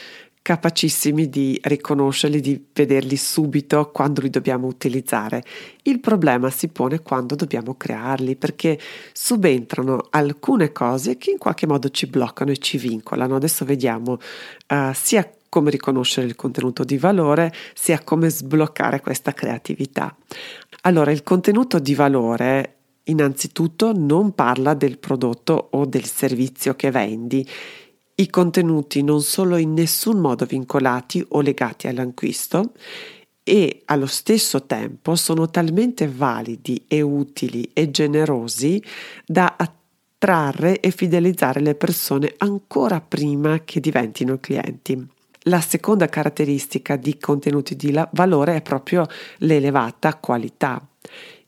capacissimi 0.41 1.29
di 1.29 1.59
riconoscerli, 1.61 2.39
di 2.39 2.65
vederli 2.73 3.15
subito 3.15 3.91
quando 3.91 4.21
li 4.21 4.29
dobbiamo 4.29 4.67
utilizzare. 4.67 5.43
Il 5.83 5.99
problema 5.99 6.49
si 6.49 6.69
pone 6.69 7.01
quando 7.01 7.35
dobbiamo 7.35 7.75
crearli 7.75 8.35
perché 8.35 8.79
subentrano 9.13 10.07
alcune 10.09 10.71
cose 10.71 11.17
che 11.17 11.31
in 11.31 11.37
qualche 11.37 11.67
modo 11.67 11.89
ci 11.89 12.07
bloccano 12.07 12.51
e 12.51 12.57
ci 12.57 12.77
vincolano. 12.77 13.35
Adesso 13.35 13.65
vediamo 13.65 14.13
uh, 14.13 14.91
sia 14.93 15.29
come 15.47 15.69
riconoscere 15.69 16.27
il 16.27 16.35
contenuto 16.35 16.83
di 16.83 16.97
valore, 16.97 17.53
sia 17.73 17.99
come 18.03 18.29
sbloccare 18.29 19.01
questa 19.01 19.33
creatività. 19.33 20.15
Allora, 20.83 21.11
il 21.11 21.23
contenuto 21.23 21.77
di 21.77 21.93
valore 21.93 22.77
innanzitutto 23.03 23.91
non 23.93 24.33
parla 24.33 24.73
del 24.73 24.97
prodotto 24.97 25.69
o 25.71 25.85
del 25.85 26.05
servizio 26.05 26.75
che 26.75 26.89
vendi 26.89 27.45
I 28.21 28.29
contenuti 28.29 29.01
non 29.01 29.23
sono 29.23 29.57
in 29.57 29.73
nessun 29.73 30.19
modo 30.19 30.45
vincolati 30.45 31.25
o 31.29 31.41
legati 31.41 31.87
all'acquisto 31.87 32.73
e 33.41 33.81
allo 33.85 34.05
stesso 34.05 34.67
tempo 34.67 35.15
sono 35.15 35.49
talmente 35.49 36.07
validi 36.07 36.83
e 36.87 37.01
utili 37.01 37.67
e 37.73 37.89
generosi 37.89 38.79
da 39.25 39.55
attrarre 39.57 40.81
e 40.81 40.91
fidelizzare 40.91 41.61
le 41.61 41.73
persone 41.73 42.35
ancora 42.37 43.01
prima 43.01 43.61
che 43.65 43.79
diventino 43.79 44.37
clienti. 44.37 45.03
La 45.45 45.59
seconda 45.59 46.05
caratteristica 46.05 46.97
di 46.97 47.17
contenuti 47.17 47.75
di 47.75 47.99
valore 48.11 48.57
è 48.57 48.61
proprio 48.61 49.07
l'elevata 49.37 50.13
qualità. 50.17 50.90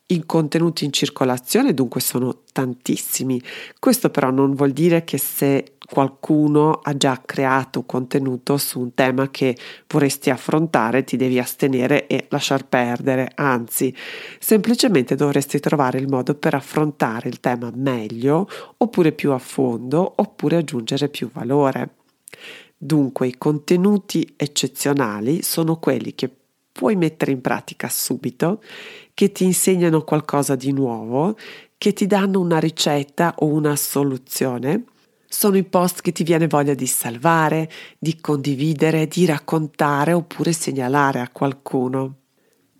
I 0.05 0.25
contenuti 0.25 0.83
in 0.83 0.91
circolazione 0.91 1.73
dunque 1.73 2.01
sono 2.01 2.41
tantissimi. 2.51 3.41
Questo 3.79 4.09
però 4.09 4.31
non 4.31 4.53
vuol 4.53 4.71
dire 4.71 5.05
che 5.05 5.17
se 5.17 5.77
qualcuno 5.89 6.81
ha 6.83 6.95
già 6.97 7.21
creato 7.25 7.83
contenuto 7.83 8.57
su 8.57 8.81
un 8.81 8.93
tema 8.93 9.31
che 9.31 9.57
vorresti 9.87 10.29
affrontare 10.29 11.05
ti 11.05 11.15
devi 11.15 11.39
astenere 11.39 12.07
e 12.07 12.27
lasciar 12.29 12.67
perdere, 12.67 13.31
anzi, 13.35 13.95
semplicemente 14.39 15.15
dovresti 15.15 15.59
trovare 15.59 15.99
il 15.99 16.09
modo 16.09 16.35
per 16.35 16.53
affrontare 16.53 17.29
il 17.29 17.39
tema 17.39 17.71
meglio 17.73 18.47
oppure 18.77 19.13
più 19.13 19.31
a 19.31 19.39
fondo 19.39 20.13
oppure 20.17 20.57
aggiungere 20.57 21.07
più 21.07 21.29
valore. 21.31 21.95
Dunque 22.77 23.27
i 23.27 23.37
contenuti 23.37 24.33
eccezionali 24.35 25.41
sono 25.43 25.77
quelli 25.77 26.13
che 26.13 26.29
puoi 26.73 26.97
mettere 26.97 27.31
in 27.31 27.39
pratica 27.39 27.87
subito, 27.87 28.61
che 29.13 29.31
ti 29.31 29.45
insegnano 29.45 30.03
qualcosa 30.03 30.55
di 30.55 30.73
nuovo, 30.73 31.37
che 31.77 31.93
ti 31.93 32.07
danno 32.07 32.41
una 32.41 32.59
ricetta 32.59 33.35
o 33.37 33.45
una 33.45 33.75
soluzione. 33.75 34.85
Sono 35.27 35.55
i 35.55 35.63
post 35.63 36.01
che 36.01 36.11
ti 36.11 36.23
viene 36.23 36.47
voglia 36.47 36.73
di 36.73 36.87
salvare, 36.87 37.69
di 37.97 38.19
condividere, 38.19 39.07
di 39.07 39.25
raccontare 39.25 40.13
oppure 40.13 40.51
segnalare 40.51 41.19
a 41.19 41.29
qualcuno. 41.29 42.17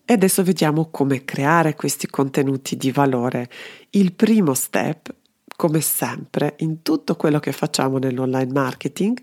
E 0.05 0.13
adesso 0.13 0.43
vediamo 0.43 0.89
come 0.89 1.23
creare 1.23 1.75
questi 1.75 2.07
contenuti 2.07 2.75
di 2.75 2.91
valore. 2.91 3.49
Il 3.91 4.13
primo 4.13 4.53
step, 4.53 5.13
come 5.55 5.81
sempre, 5.81 6.55
in 6.57 6.81
tutto 6.81 7.15
quello 7.15 7.39
che 7.39 7.51
facciamo 7.51 7.99
nell'online 7.99 8.51
marketing, 8.51 9.19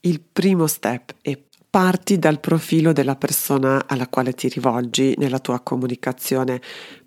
il 0.00 0.20
primo 0.20 0.66
step 0.66 1.14
è 1.20 1.38
Parti 1.78 2.18
dal 2.18 2.40
profilo 2.40 2.92
della 2.92 3.14
persona 3.14 3.84
alla 3.86 4.08
quale 4.08 4.32
ti 4.32 4.48
rivolgi 4.48 5.14
nella 5.16 5.38
tua 5.38 5.60
comunicazione. 5.60 6.60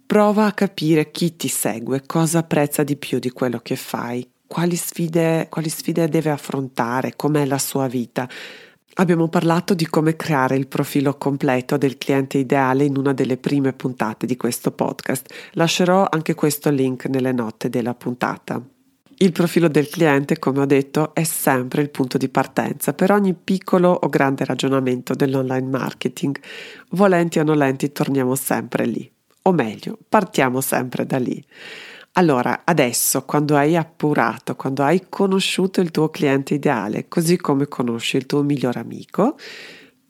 Prova 0.06 0.46
a 0.46 0.54
capire 0.54 1.12
chi 1.12 1.36
ti 1.36 1.50
segue, 1.50 2.04
cosa 2.06 2.40
apprezza 2.40 2.82
di 2.82 2.96
più 2.96 3.20
di 3.20 3.32
quello 3.32 3.60
che 3.60 3.76
fai, 3.76 4.26
quali 4.48 4.78
sfide, 4.78 5.48
quali 5.50 5.68
sfide 5.68 6.08
deve 6.08 6.30
affrontare, 6.30 7.18
com'è 7.18 7.44
la 7.44 7.58
sua 7.58 7.88
vita. 7.88 8.30
Abbiamo 8.94 9.28
parlato 9.28 9.74
di 9.74 9.88
come 9.88 10.16
creare 10.16 10.56
il 10.56 10.70
profilo 10.70 11.18
completo 11.18 11.76
del 11.76 11.98
cliente 11.98 12.38
ideale 12.38 12.86
in 12.86 12.96
una 12.96 13.12
delle 13.12 13.36
prime 13.36 13.74
puntate 13.74 14.26
di 14.26 14.38
questo 14.38 14.72
podcast. 14.72 15.50
Lascerò 15.56 16.08
anche 16.10 16.34
questo 16.34 16.70
link 16.70 17.08
nelle 17.08 17.34
note 17.34 17.68
della 17.68 17.94
puntata. 17.94 18.71
Il 19.22 19.34
profilo 19.34 19.68
del 19.68 19.88
cliente, 19.88 20.40
come 20.40 20.62
ho 20.62 20.66
detto, 20.66 21.14
è 21.14 21.24
sempre 21.24 21.84
il 21.84 21.92
punto 21.92 22.18
di 22.18 22.28
partenza 22.28 22.94
per 22.94 23.12
ogni 23.12 23.36
piccolo 23.36 23.92
o 23.92 24.10
grande 24.10 24.44
ragionamento 24.46 25.14
dell'online 25.14 25.68
marketing. 25.70 26.40
Volenti 26.90 27.38
o 27.38 27.44
nolenti, 27.44 27.92
torniamo 27.92 28.34
sempre 28.34 28.88
lì. 28.88 29.08
O 29.44 29.52
meglio, 29.52 30.00
partiamo 30.10 30.60
sempre 30.60 31.06
da 31.06 31.20
lì. 31.20 31.40
Allora, 32.14 32.62
adesso, 32.66 33.24
quando 33.24 33.56
hai 33.56 33.78
appurato, 33.78 34.56
quando 34.56 34.82
hai 34.82 35.06
conosciuto 35.08 35.82
il 35.82 35.92
tuo 35.92 36.10
cliente 36.10 36.56
ideale, 36.56 37.08
così 37.08 37.38
come 37.38 37.68
conosci 37.68 38.18
il 38.18 38.26
tuo 38.26 38.42
miglior 38.42 38.78
amico, 38.78 39.38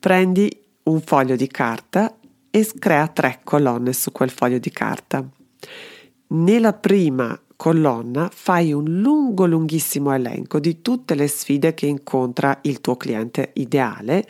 prendi 0.00 0.58
un 0.84 1.02
foglio 1.02 1.36
di 1.36 1.48
carta 1.48 2.16
e 2.50 2.66
crea 2.78 3.08
tre 3.08 3.40
colonne 3.44 3.92
su 3.92 4.10
quel 4.10 4.30
foglio 4.30 4.58
di 4.58 4.70
carta. 4.70 5.22
Nella 6.28 6.72
prima 6.72 7.38
colonna 7.62 8.28
fai 8.34 8.72
un 8.72 8.98
lungo 8.98 9.46
lunghissimo 9.46 10.12
elenco 10.12 10.58
di 10.58 10.82
tutte 10.82 11.14
le 11.14 11.28
sfide 11.28 11.74
che 11.74 11.86
incontra 11.86 12.58
il 12.62 12.80
tuo 12.80 12.96
cliente 12.96 13.50
ideale, 13.52 14.26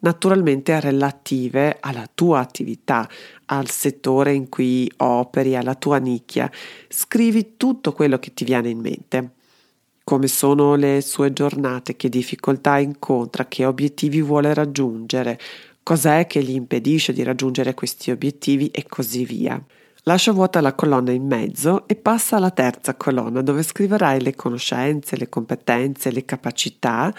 naturalmente 0.00 0.78
relative 0.80 1.78
alla 1.80 2.06
tua 2.14 2.40
attività, 2.40 3.08
al 3.46 3.70
settore 3.70 4.34
in 4.34 4.50
cui 4.50 4.86
operi, 4.98 5.56
alla 5.56 5.76
tua 5.76 5.96
nicchia. 5.96 6.50
Scrivi 6.86 7.56
tutto 7.56 7.94
quello 7.94 8.18
che 8.18 8.34
ti 8.34 8.44
viene 8.44 8.68
in 8.68 8.80
mente. 8.80 9.30
Come 10.04 10.26
sono 10.26 10.74
le 10.74 11.00
sue 11.00 11.32
giornate, 11.32 11.96
che 11.96 12.10
difficoltà 12.10 12.76
incontra, 12.76 13.46
che 13.46 13.64
obiettivi 13.64 14.20
vuole 14.20 14.52
raggiungere, 14.52 15.40
cos'è 15.82 16.26
che 16.26 16.42
gli 16.42 16.52
impedisce 16.52 17.14
di 17.14 17.22
raggiungere 17.22 17.72
questi 17.72 18.10
obiettivi 18.10 18.68
e 18.68 18.84
così 18.86 19.24
via. 19.24 19.58
Lascia 20.06 20.32
vuota 20.32 20.60
la 20.60 20.74
colonna 20.74 21.12
in 21.12 21.26
mezzo 21.26 21.88
e 21.88 21.96
passa 21.96 22.36
alla 22.36 22.50
terza 22.50 22.94
colonna 22.94 23.40
dove 23.40 23.62
scriverai 23.62 24.20
le 24.20 24.34
conoscenze, 24.34 25.16
le 25.16 25.30
competenze, 25.30 26.10
le 26.10 26.26
capacità 26.26 27.10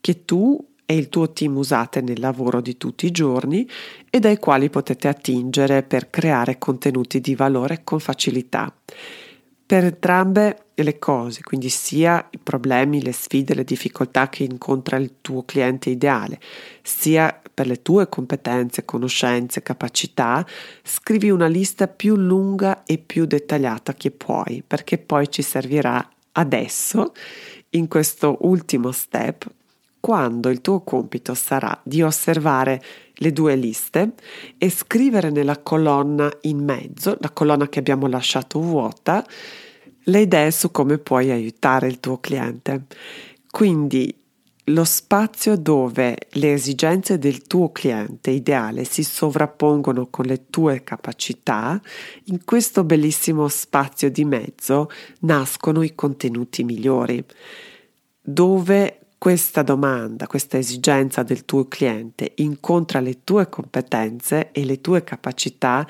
che 0.00 0.24
tu 0.24 0.58
e 0.84 0.96
il 0.96 1.08
tuo 1.08 1.30
team 1.30 1.56
usate 1.56 2.00
nel 2.00 2.18
lavoro 2.18 2.60
di 2.60 2.76
tutti 2.76 3.06
i 3.06 3.12
giorni 3.12 3.68
e 4.10 4.18
dai 4.18 4.38
quali 4.38 4.70
potete 4.70 5.06
attingere 5.06 5.84
per 5.84 6.10
creare 6.10 6.58
contenuti 6.58 7.20
di 7.20 7.36
valore 7.36 7.82
con 7.84 8.00
facilità. 8.00 8.74
Per 9.64 9.84
entrambe 9.84 10.64
le 10.74 10.98
cose, 10.98 11.42
quindi 11.42 11.68
sia 11.68 12.26
i 12.30 12.38
problemi, 12.38 13.02
le 13.02 13.12
sfide, 13.12 13.54
le 13.54 13.62
difficoltà 13.62 14.28
che 14.28 14.42
incontra 14.42 14.96
il 14.96 15.14
tuo 15.20 15.44
cliente 15.44 15.90
ideale, 15.90 16.40
sia 16.82 17.40
per 17.52 17.66
le 17.66 17.82
tue 17.82 18.08
competenze, 18.08 18.84
conoscenze, 18.84 19.62
capacità, 19.62 20.44
scrivi 20.82 21.30
una 21.30 21.46
lista 21.46 21.88
più 21.88 22.16
lunga 22.16 22.82
e 22.84 22.98
più 22.98 23.26
dettagliata 23.26 23.94
che 23.94 24.10
puoi, 24.10 24.62
perché 24.66 24.98
poi 24.98 25.30
ci 25.30 25.42
servirà 25.42 26.06
adesso, 26.32 27.12
in 27.70 27.88
questo 27.88 28.38
ultimo 28.40 28.90
step, 28.92 29.46
quando 30.00 30.48
il 30.48 30.60
tuo 30.60 30.80
compito 30.80 31.32
sarà 31.34 31.78
di 31.84 32.02
osservare 32.02 32.82
le 33.14 33.32
due 33.32 33.54
liste 33.54 34.14
e 34.58 34.68
scrivere 34.68 35.30
nella 35.30 35.58
colonna 35.58 36.30
in 36.42 36.58
mezzo, 36.58 37.16
la 37.20 37.30
colonna 37.30 37.68
che 37.68 37.78
abbiamo 37.78 38.08
lasciato 38.08 38.58
vuota, 38.58 39.24
le 40.06 40.20
idee 40.20 40.50
su 40.50 40.72
come 40.72 40.98
puoi 40.98 41.30
aiutare 41.30 41.86
il 41.86 42.00
tuo 42.00 42.18
cliente. 42.18 42.86
Quindi 43.48 44.12
lo 44.66 44.84
spazio 44.84 45.56
dove 45.56 46.16
le 46.32 46.52
esigenze 46.52 47.18
del 47.18 47.42
tuo 47.42 47.72
cliente 47.72 48.30
ideale 48.30 48.84
si 48.84 49.02
sovrappongono 49.02 50.06
con 50.08 50.26
le 50.26 50.50
tue 50.50 50.84
capacità, 50.84 51.80
in 52.24 52.44
questo 52.44 52.84
bellissimo 52.84 53.48
spazio 53.48 54.08
di 54.08 54.24
mezzo 54.24 54.88
nascono 55.20 55.82
i 55.82 55.96
contenuti 55.96 56.62
migliori. 56.62 57.24
Dove 58.20 58.98
questa 59.18 59.62
domanda, 59.62 60.28
questa 60.28 60.58
esigenza 60.58 61.24
del 61.24 61.44
tuo 61.44 61.66
cliente 61.66 62.32
incontra 62.36 63.00
le 63.00 63.24
tue 63.24 63.48
competenze 63.48 64.52
e 64.52 64.64
le 64.64 64.80
tue 64.80 65.02
capacità 65.02 65.86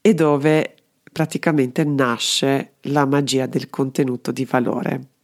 e 0.00 0.14
dove 0.14 0.74
praticamente 1.12 1.84
nasce 1.84 2.72
la 2.82 3.06
magia 3.06 3.46
del 3.46 3.70
contenuto 3.70 4.32
di 4.32 4.44
valore. 4.44 5.17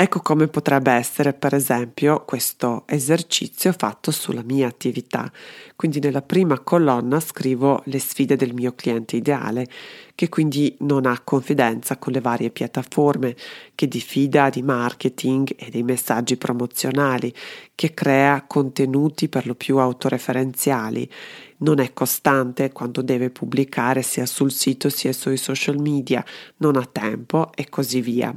Ecco 0.00 0.20
come 0.20 0.46
potrebbe 0.46 0.92
essere 0.92 1.32
per 1.32 1.54
esempio 1.54 2.22
questo 2.24 2.84
esercizio 2.86 3.74
fatto 3.76 4.12
sulla 4.12 4.44
mia 4.44 4.68
attività. 4.68 5.28
Quindi 5.74 5.98
nella 5.98 6.22
prima 6.22 6.60
colonna 6.60 7.18
scrivo 7.18 7.82
le 7.86 7.98
sfide 7.98 8.36
del 8.36 8.54
mio 8.54 8.74
cliente 8.76 9.16
ideale, 9.16 9.66
che 10.14 10.28
quindi 10.28 10.76
non 10.82 11.04
ha 11.04 11.20
confidenza 11.24 11.96
con 11.96 12.12
le 12.12 12.20
varie 12.20 12.50
piattaforme, 12.50 13.34
che 13.74 13.88
diffida 13.88 14.50
di 14.50 14.62
marketing 14.62 15.54
e 15.56 15.68
dei 15.68 15.82
messaggi 15.82 16.36
promozionali, 16.36 17.34
che 17.74 17.92
crea 17.92 18.44
contenuti 18.46 19.28
per 19.28 19.48
lo 19.48 19.56
più 19.56 19.78
autoreferenziali, 19.78 21.10
non 21.58 21.80
è 21.80 21.92
costante 21.92 22.70
quando 22.70 23.02
deve 23.02 23.30
pubblicare 23.30 24.02
sia 24.02 24.26
sul 24.26 24.52
sito 24.52 24.90
sia 24.90 25.12
sui 25.12 25.36
social 25.36 25.80
media, 25.80 26.24
non 26.58 26.76
ha 26.76 26.86
tempo 26.86 27.50
e 27.52 27.68
così 27.68 28.00
via. 28.00 28.32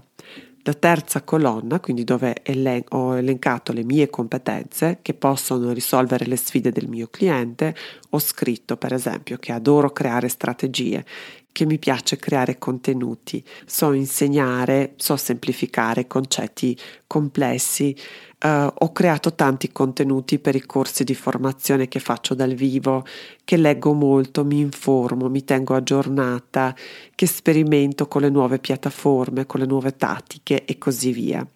La 0.64 0.74
terza 0.74 1.24
colonna, 1.24 1.80
quindi 1.80 2.04
dove 2.04 2.44
elen- 2.44 2.84
ho 2.90 3.18
elencato 3.18 3.74
le 3.74 3.84
mie 3.84 4.12
competenze 4.12 5.00
che 5.02 5.16
possono 5.16 5.72
risolvere 5.72 6.26
le 6.26 6.36
sfide 6.36 6.72
del 6.72 6.88
mio 6.88 7.08
cliente, 7.10 7.76
ho 8.12 8.20
scritto 8.20 8.78
per 8.78 8.94
esempio 8.94 9.38
che 9.38 9.52
adoro 9.52 9.92
creare 9.92 10.28
strategie, 10.28 11.04
che 11.52 11.66
mi 11.66 11.80
piace 11.80 12.18
creare 12.18 12.58
contenuti, 12.58 13.44
so 13.66 13.92
insegnare, 13.92 14.94
so 14.96 15.16
semplificare 15.16 16.08
concetti 16.08 16.78
complessi, 17.08 17.96
Uh, 18.44 18.66
ho 18.76 18.92
creato 18.92 19.36
tanti 19.36 19.72
contenuti 19.72 20.40
per 20.40 20.56
i 20.56 20.62
corsi 20.62 21.04
di 21.04 21.14
formazione 21.14 21.88
che 21.88 22.00
faccio 22.00 22.34
dal 22.34 22.56
vivo, 22.56 23.06
che 23.44 23.56
leggo 23.56 23.94
molto, 23.94 24.44
mi 24.44 24.58
informo, 24.58 25.30
mi 25.30 25.44
tengo 25.44 25.76
aggiornata, 25.76 26.76
che 27.14 27.28
sperimento 27.28 28.08
con 28.08 28.22
le 28.24 28.30
nuove 28.30 28.58
piattaforme, 28.58 29.46
con 29.46 29.60
le 29.60 29.68
nuove 29.68 29.96
tattiche 29.96 30.66
e 30.66 30.80
così 30.80 31.12
via. 31.12 31.48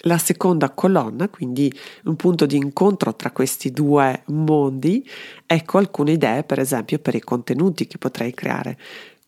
La 0.00 0.18
seconda 0.18 0.68
colonna, 0.72 1.30
quindi 1.30 1.72
un 2.04 2.16
punto 2.16 2.44
di 2.44 2.56
incontro 2.56 3.16
tra 3.16 3.30
questi 3.30 3.70
due 3.70 4.24
mondi, 4.26 5.08
ecco 5.46 5.78
alcune 5.78 6.12
idee, 6.12 6.44
per 6.44 6.58
esempio, 6.58 6.98
per 6.98 7.14
i 7.14 7.20
contenuti 7.20 7.86
che 7.86 7.96
potrei 7.96 8.34
creare. 8.34 8.76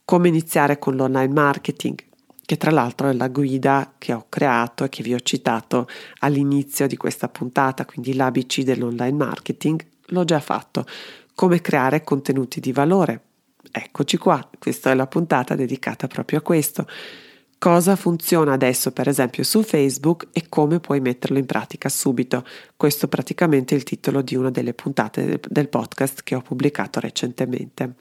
Come 0.09 0.29
iniziare 0.29 0.79
con 0.79 0.97
l'online 0.97 1.35
marketing, 1.35 1.95
che 2.47 2.57
tra 2.57 2.71
l'altro 2.71 3.11
è 3.11 3.13
la 3.13 3.29
guida 3.29 3.93
che 3.99 4.15
ho 4.15 4.25
creato 4.31 4.85
e 4.85 4.89
che 4.89 5.03
vi 5.03 5.13
ho 5.13 5.21
citato 5.21 5.87
all'inizio 6.21 6.87
di 6.87 6.97
questa 6.97 7.29
puntata, 7.29 7.85
quindi 7.85 8.15
l'ABC 8.15 8.63
dell'online 8.63 9.13
marketing, 9.13 9.87
l'ho 10.07 10.25
già 10.25 10.41
fatto. 10.41 10.87
Come 11.35 11.61
creare 11.61 12.05
contenuti 12.05 12.59
di 12.59 12.73
valore. 12.73 13.21
Eccoci 13.71 14.17
qua, 14.17 14.49
questa 14.59 14.91
è 14.91 14.95
la 14.95 15.07
puntata 15.07 15.55
dedicata 15.55 16.07
proprio 16.07 16.39
a 16.39 16.43
questo 16.43 16.87
cosa 17.59 17.95
funziona 17.95 18.55
adesso 18.55 18.93
per 18.93 19.09
esempio 19.09 19.43
su 19.43 19.63
Facebook 19.63 20.29
e 20.33 20.49
come 20.49 20.81
puoi 20.81 21.01
metterlo 21.01 21.37
in 21.37 21.45
pratica 21.45 21.91
subito. 21.91 22.47
Questo 22.77 23.09
praticamente 23.09 23.75
è 23.75 23.77
il 23.77 23.85
titolo 23.85 24.23
di 24.23 24.37
una 24.37 24.51
delle 24.51 24.73
puntate 24.73 25.39
del 25.47 25.69
podcast 25.69 26.23
che 26.23 26.35
ho 26.35 26.41
pubblicato 26.41 26.99
recentemente. 26.99 27.95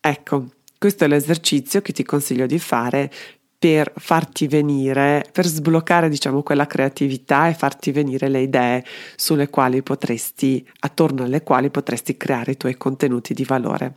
Ecco, 0.00 0.52
questo 0.78 1.04
è 1.04 1.08
l'esercizio 1.08 1.82
che 1.82 1.92
ti 1.92 2.04
consiglio 2.04 2.46
di 2.46 2.58
fare 2.58 3.10
per 3.58 3.92
farti 3.96 4.46
venire, 4.46 5.26
per 5.32 5.44
sbloccare 5.44 6.08
diciamo 6.08 6.44
quella 6.44 6.68
creatività 6.68 7.48
e 7.48 7.54
farti 7.54 7.90
venire 7.90 8.28
le 8.28 8.42
idee 8.42 8.84
sulle 9.16 9.50
quali 9.50 9.82
potresti, 9.82 10.64
attorno 10.80 11.24
alle 11.24 11.42
quali 11.42 11.68
potresti 11.68 12.16
creare 12.16 12.52
i 12.52 12.56
tuoi 12.56 12.76
contenuti 12.76 13.34
di 13.34 13.44
valore. 13.44 13.94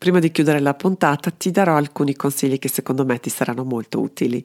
Prima 0.00 0.18
di 0.18 0.30
chiudere 0.30 0.60
la 0.60 0.72
puntata 0.72 1.30
ti 1.30 1.50
darò 1.50 1.76
alcuni 1.76 2.16
consigli 2.16 2.58
che 2.58 2.70
secondo 2.70 3.04
me 3.04 3.20
ti 3.20 3.28
saranno 3.28 3.64
molto 3.64 4.00
utili. 4.00 4.42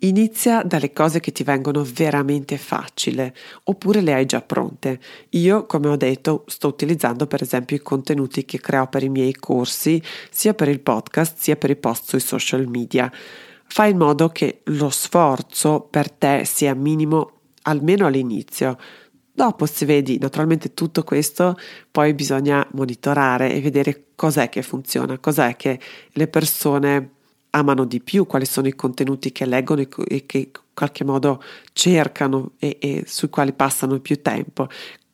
Inizia 0.00 0.62
dalle 0.62 0.92
cose 0.92 1.18
che 1.18 1.32
ti 1.32 1.44
vengono 1.44 1.82
veramente 1.82 2.58
facile 2.58 3.34
oppure 3.64 4.02
le 4.02 4.12
hai 4.12 4.26
già 4.26 4.42
pronte. 4.42 5.00
Io, 5.30 5.64
come 5.64 5.88
ho 5.88 5.96
detto, 5.96 6.44
sto 6.46 6.68
utilizzando 6.68 7.26
per 7.26 7.40
esempio 7.40 7.74
i 7.74 7.80
contenuti 7.80 8.44
che 8.44 8.60
creo 8.60 8.86
per 8.86 9.02
i 9.02 9.08
miei 9.08 9.32
corsi, 9.32 10.02
sia 10.28 10.52
per 10.52 10.68
il 10.68 10.80
podcast 10.80 11.38
sia 11.38 11.56
per 11.56 11.70
i 11.70 11.76
post 11.76 12.10
sui 12.10 12.20
social 12.20 12.66
media. 12.66 13.10
Fai 13.66 13.92
in 13.92 13.96
modo 13.96 14.28
che 14.28 14.60
lo 14.64 14.90
sforzo 14.90 15.86
per 15.88 16.10
te 16.10 16.44
sia 16.44 16.74
minimo 16.74 17.38
almeno 17.62 18.04
all'inizio. 18.04 18.76
Dopo, 19.38 19.66
se 19.66 19.86
vedi 19.86 20.18
naturalmente 20.18 20.74
tutto 20.74 21.04
questo, 21.04 21.56
poi 21.92 22.12
bisogna 22.12 22.66
monitorare 22.72 23.54
e 23.54 23.60
vedere 23.60 24.06
cos'è 24.16 24.48
che 24.48 24.62
funziona, 24.62 25.20
cos'è 25.20 25.54
che 25.54 25.78
le 26.10 26.26
persone 26.26 27.10
amano 27.50 27.84
di 27.84 28.00
più, 28.00 28.26
quali 28.26 28.44
sono 28.44 28.66
i 28.66 28.74
contenuti 28.74 29.30
che 29.30 29.46
leggono 29.46 29.86
e 30.08 30.26
che 30.26 30.38
in 30.38 30.50
qualche 30.74 31.04
modo 31.04 31.40
cercano 31.72 32.54
e, 32.58 32.78
e 32.80 33.04
sui 33.06 33.28
quali 33.28 33.52
passano 33.52 34.00
più 34.00 34.20
tempo. 34.22 34.66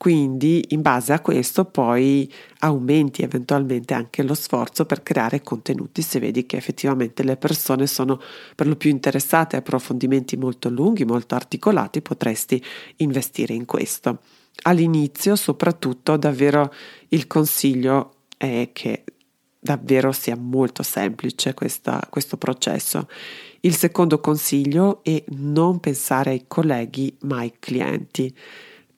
Quindi 0.04 0.62
in 0.68 0.82
base 0.82 1.14
a 1.14 1.20
questo 1.20 1.64
poi 1.64 2.30
aumenti 2.58 3.23
eventualmente 3.23 3.94
anche 3.94 4.23
lo 4.23 4.34
sforzo 4.34 4.84
per 4.84 5.02
creare 5.02 5.40
contenuti 5.40 6.02
se 6.02 6.18
vedi 6.18 6.44
che 6.44 6.58
effettivamente 6.58 7.23
le 7.23 7.38
persone 7.38 7.87
sono 7.87 8.20
per 8.54 8.66
lo 8.66 8.76
più 8.76 8.90
interessate 8.90 9.56
a 9.56 9.61
approfondimenti 9.61 10.37
molto 10.37 10.68
lunghi, 10.68 11.06
molto 11.06 11.37
articolati, 11.37 12.02
potresti 12.02 12.62
investire 12.96 13.54
in 13.54 13.64
questo. 13.64 14.18
All'inizio 14.64 15.37
soprattutto 15.37 16.18
davvero 16.18 16.70
il 17.08 17.26
consiglio 17.26 18.16
è 18.37 18.68
che 18.75 19.04
davvero 19.58 20.12
sia 20.12 20.37
molto 20.37 20.82
semplice 20.82 21.54
questa, 21.54 22.06
questo 22.11 22.37
processo. 22.37 23.08
Il 23.61 23.75
secondo 23.75 24.20
consiglio 24.20 25.02
è 25.02 25.25
non 25.28 25.80
pensare 25.80 26.32
ai 26.32 26.44
colleghi 26.46 27.16
ma 27.20 27.38
ai 27.38 27.54
clienti. 27.58 28.37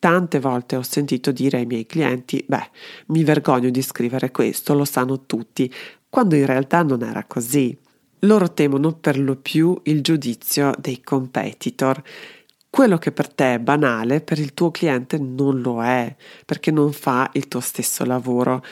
Tante 0.06 0.38
volte 0.38 0.76
ho 0.76 0.82
sentito 0.82 1.32
dire 1.32 1.58
ai 1.58 1.66
miei 1.66 1.84
clienti, 1.84 2.44
beh, 2.46 2.70
mi 3.06 3.24
vergogno 3.24 3.70
di 3.70 3.82
scrivere 3.82 4.30
questo, 4.30 4.72
lo 4.72 4.84
sanno 4.84 5.26
tutti, 5.26 5.68
quando 6.08 6.36
in 6.36 6.46
realtà 6.46 6.84
non 6.84 7.02
era 7.02 7.24
così. 7.24 7.76
Loro 8.20 8.52
temono 8.52 8.92
per 8.92 9.18
lo 9.18 9.34
più 9.34 9.76
il 9.86 10.02
giudizio 10.02 10.70
dei 10.78 11.02
competitor. 11.02 12.00
Quello 12.70 12.98
che 12.98 13.10
per 13.10 13.34
te 13.34 13.54
è 13.54 13.58
banale, 13.58 14.20
per 14.20 14.38
il 14.38 14.54
tuo 14.54 14.70
cliente 14.70 15.18
non 15.18 15.60
lo 15.60 15.82
è, 15.82 16.14
perché 16.44 16.70
non 16.70 16.92
fa 16.92 17.28
il 17.32 17.48
tuo 17.48 17.58
stesso 17.58 18.04
lavoro 18.04 18.62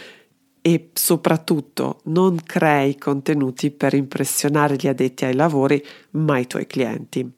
e 0.62 0.90
soprattutto 0.92 1.98
non 2.04 2.38
crei 2.44 2.96
contenuti 2.96 3.72
per 3.72 3.94
impressionare 3.94 4.76
gli 4.76 4.86
addetti 4.86 5.24
ai 5.24 5.34
lavori, 5.34 5.84
ma 6.10 6.38
i 6.38 6.46
tuoi 6.46 6.68
clienti. 6.68 7.28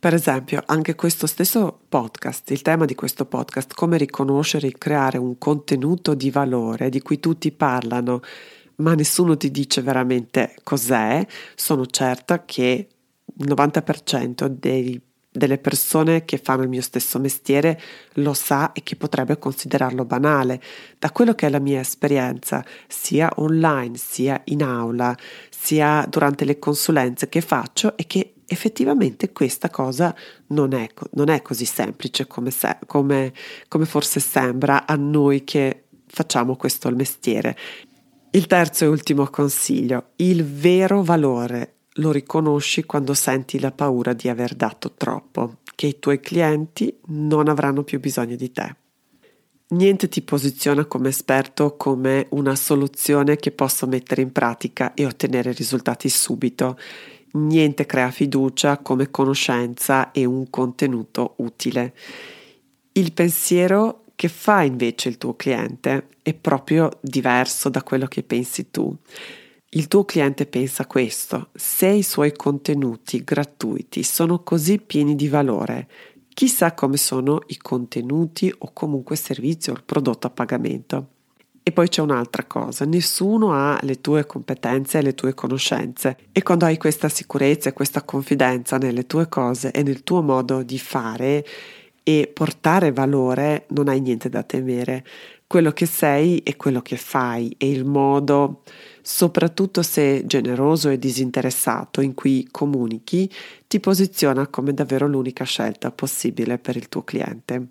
Per 0.00 0.14
esempio, 0.14 0.62
anche 0.64 0.94
questo 0.94 1.26
stesso 1.26 1.78
podcast, 1.86 2.50
il 2.52 2.62
tema 2.62 2.86
di 2.86 2.94
questo 2.94 3.26
podcast, 3.26 3.74
come 3.74 3.98
riconoscere 3.98 4.68
e 4.68 4.78
creare 4.78 5.18
un 5.18 5.36
contenuto 5.36 6.14
di 6.14 6.30
valore 6.30 6.88
di 6.88 7.02
cui 7.02 7.20
tutti 7.20 7.52
parlano, 7.52 8.22
ma 8.76 8.94
nessuno 8.94 9.36
ti 9.36 9.50
dice 9.50 9.82
veramente 9.82 10.54
cos'è, 10.62 11.22
sono 11.54 11.84
certa 11.84 12.46
che 12.46 12.88
il 13.26 13.46
90% 13.46 14.46
dei 14.46 14.98
delle 15.32 15.58
persone 15.58 16.24
che 16.24 16.38
fanno 16.38 16.64
il 16.64 16.68
mio 16.68 16.82
stesso 16.82 17.20
mestiere 17.20 17.80
lo 18.14 18.34
sa 18.34 18.72
e 18.72 18.82
che 18.82 18.96
potrebbe 18.96 19.38
considerarlo 19.38 20.04
banale. 20.04 20.60
Da 20.98 21.12
quello 21.12 21.34
che 21.34 21.46
è 21.46 21.50
la 21.50 21.60
mia 21.60 21.78
esperienza, 21.78 22.64
sia 22.88 23.30
online, 23.36 23.96
sia 23.96 24.40
in 24.46 24.64
aula, 24.64 25.16
sia 25.50 26.04
durante 26.08 26.44
le 26.44 26.58
consulenze 26.58 27.28
che 27.28 27.42
faccio, 27.42 27.96
è 27.96 28.06
che 28.06 28.34
effettivamente 28.52 29.30
questa 29.30 29.70
cosa 29.70 30.14
non 30.48 30.72
è, 30.72 30.88
non 31.12 31.28
è 31.28 31.40
così 31.40 31.64
semplice 31.64 32.26
come, 32.26 32.50
se, 32.50 32.78
come, 32.86 33.32
come 33.68 33.84
forse 33.84 34.18
sembra 34.18 34.86
a 34.86 34.96
noi 34.96 35.44
che 35.44 35.84
facciamo 36.06 36.56
questo 36.56 36.90
mestiere. 36.90 37.56
Il 38.32 38.46
terzo 38.46 38.84
e 38.84 38.88
ultimo 38.88 39.28
consiglio, 39.28 40.10
il 40.16 40.44
vero 40.44 41.02
valore 41.04 41.74
lo 41.94 42.10
riconosci 42.10 42.84
quando 42.84 43.14
senti 43.14 43.60
la 43.60 43.70
paura 43.70 44.12
di 44.12 44.28
aver 44.28 44.54
dato 44.54 44.92
troppo, 44.96 45.58
che 45.76 45.86
i 45.86 45.98
tuoi 46.00 46.18
clienti 46.18 46.96
non 47.06 47.48
avranno 47.48 47.84
più 47.84 48.00
bisogno 48.00 48.34
di 48.34 48.50
te. 48.50 48.76
Niente 49.68 50.08
ti 50.08 50.22
posiziona 50.22 50.84
come 50.84 51.10
esperto 51.10 51.76
come 51.76 52.26
una 52.30 52.56
soluzione 52.56 53.36
che 53.36 53.52
posso 53.52 53.86
mettere 53.86 54.20
in 54.20 54.32
pratica 54.32 54.94
e 54.94 55.06
ottenere 55.06 55.52
risultati 55.52 56.08
subito. 56.08 56.76
Niente 57.32 57.86
crea 57.86 58.10
fiducia 58.10 58.78
come 58.78 59.10
conoscenza 59.10 60.10
e 60.10 60.24
un 60.24 60.50
contenuto 60.50 61.34
utile. 61.36 61.94
Il 62.92 63.12
pensiero 63.12 64.04
che 64.16 64.28
fa 64.28 64.62
invece 64.62 65.08
il 65.08 65.16
tuo 65.16 65.36
cliente 65.36 66.08
è 66.22 66.34
proprio 66.34 66.90
diverso 67.00 67.68
da 67.68 67.82
quello 67.82 68.06
che 68.06 68.22
pensi 68.22 68.70
tu. 68.70 68.94
Il 69.70 69.86
tuo 69.86 70.04
cliente 70.04 70.46
pensa 70.46 70.86
questo, 70.86 71.50
se 71.54 71.86
i 71.86 72.02
suoi 72.02 72.32
contenuti 72.32 73.22
gratuiti 73.22 74.02
sono 74.02 74.42
così 74.42 74.78
pieni 74.78 75.14
di 75.14 75.28
valore, 75.28 75.88
chissà 76.34 76.74
come 76.74 76.96
sono 76.96 77.38
i 77.46 77.56
contenuti 77.56 78.52
o 78.58 78.72
comunque 78.72 79.14
servizio 79.14 79.72
o 79.72 79.76
il 79.76 79.84
prodotto 79.84 80.26
a 80.26 80.30
pagamento. 80.30 81.19
E 81.70 81.72
poi 81.72 81.86
c'è 81.86 82.02
un'altra 82.02 82.42
cosa, 82.46 82.84
nessuno 82.84 83.52
ha 83.52 83.78
le 83.82 84.00
tue 84.00 84.26
competenze 84.26 84.98
e 84.98 85.02
le 85.02 85.14
tue 85.14 85.34
conoscenze 85.34 86.16
e 86.32 86.42
quando 86.42 86.64
hai 86.64 86.76
questa 86.76 87.08
sicurezza 87.08 87.68
e 87.68 87.72
questa 87.72 88.02
confidenza 88.02 88.76
nelle 88.76 89.06
tue 89.06 89.28
cose 89.28 89.70
e 89.70 89.84
nel 89.84 90.02
tuo 90.02 90.20
modo 90.20 90.64
di 90.64 90.80
fare 90.80 91.46
e 92.02 92.28
portare 92.34 92.90
valore 92.90 93.66
non 93.68 93.86
hai 93.86 94.00
niente 94.00 94.28
da 94.28 94.42
temere. 94.42 95.04
Quello 95.46 95.70
che 95.70 95.86
sei 95.86 96.38
e 96.38 96.56
quello 96.56 96.82
che 96.82 96.96
fai 96.96 97.54
e 97.56 97.70
il 97.70 97.84
modo 97.84 98.62
soprattutto 99.00 99.84
se 99.84 100.26
generoso 100.26 100.88
e 100.88 100.98
disinteressato 100.98 102.00
in 102.00 102.14
cui 102.14 102.48
comunichi, 102.50 103.32
ti 103.68 103.78
posiziona 103.78 104.48
come 104.48 104.74
davvero 104.74 105.06
l'unica 105.06 105.44
scelta 105.44 105.92
possibile 105.92 106.58
per 106.58 106.74
il 106.74 106.88
tuo 106.88 107.04
cliente. 107.04 107.68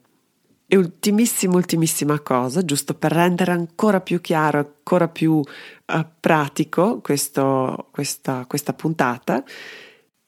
E 0.71 0.77
ultimissima, 0.77 1.55
ultimissima 1.55 2.19
cosa, 2.19 2.63
giusto 2.63 2.93
per 2.93 3.11
rendere 3.11 3.53
ancora 3.53 4.01
più 4.01 4.21
chiaro, 4.21 4.59
ancora 4.59 5.07
più 5.07 5.31
uh, 5.33 6.05
pratico 6.19 6.99
questo, 7.01 7.87
questa, 7.89 8.45
questa 8.47 8.73
puntata, 8.73 9.43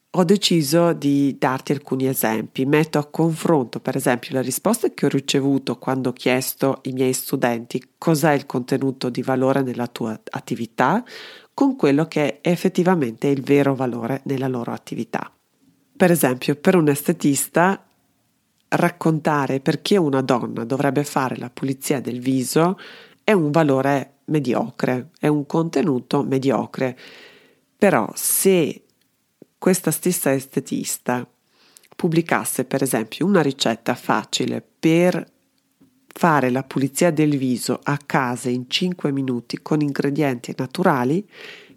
ho 0.09 0.23
deciso 0.23 0.93
di 0.93 1.35
darti 1.37 1.73
alcuni 1.73 2.07
esempi. 2.07 2.65
Metto 2.65 2.97
a 2.97 3.05
confronto, 3.05 3.79
per 3.79 3.95
esempio, 3.95 4.33
le 4.33 4.41
risposte 4.41 4.95
che 4.95 5.05
ho 5.05 5.09
ricevuto 5.09 5.77
quando 5.77 6.09
ho 6.09 6.13
chiesto 6.13 6.81
ai 6.83 6.93
miei 6.93 7.13
studenti 7.13 7.91
cos'è 7.99 8.33
il 8.33 8.47
contenuto 8.47 9.11
di 9.11 9.21
valore 9.21 9.61
nella 9.61 9.85
tua 9.85 10.19
attività 10.31 11.03
con 11.53 11.75
quello 11.75 12.07
che 12.07 12.41
è 12.41 12.49
effettivamente 12.49 13.27
il 13.27 13.43
vero 13.43 13.75
valore 13.75 14.21
nella 14.23 14.47
loro 14.47 14.71
attività. 14.71 15.31
Per 15.95 16.09
esempio, 16.09 16.55
per 16.55 16.75
un 16.75 16.87
estetista, 16.87 17.85
raccontare 18.71 19.59
perché 19.59 19.97
una 19.97 20.21
donna 20.21 20.63
dovrebbe 20.63 21.03
fare 21.03 21.37
la 21.37 21.49
pulizia 21.49 21.99
del 21.99 22.19
viso 22.19 22.77
è 23.23 23.31
un 23.31 23.51
valore 23.51 24.19
mediocre, 24.25 25.09
è 25.19 25.27
un 25.27 25.45
contenuto 25.45 26.23
mediocre. 26.23 26.97
Però 27.77 28.09
se 28.13 28.83
questa 29.57 29.91
stessa 29.91 30.33
estetista 30.33 31.27
pubblicasse 31.95 32.65
per 32.65 32.81
esempio 32.81 33.25
una 33.25 33.41
ricetta 33.41 33.93
facile 33.95 34.63
per 34.79 35.29
fare 36.07 36.49
la 36.49 36.63
pulizia 36.63 37.11
del 37.11 37.37
viso 37.37 37.79
a 37.83 37.97
casa 37.97 38.49
in 38.49 38.69
5 38.69 39.11
minuti 39.11 39.61
con 39.61 39.81
ingredienti 39.81 40.53
naturali, 40.57 41.27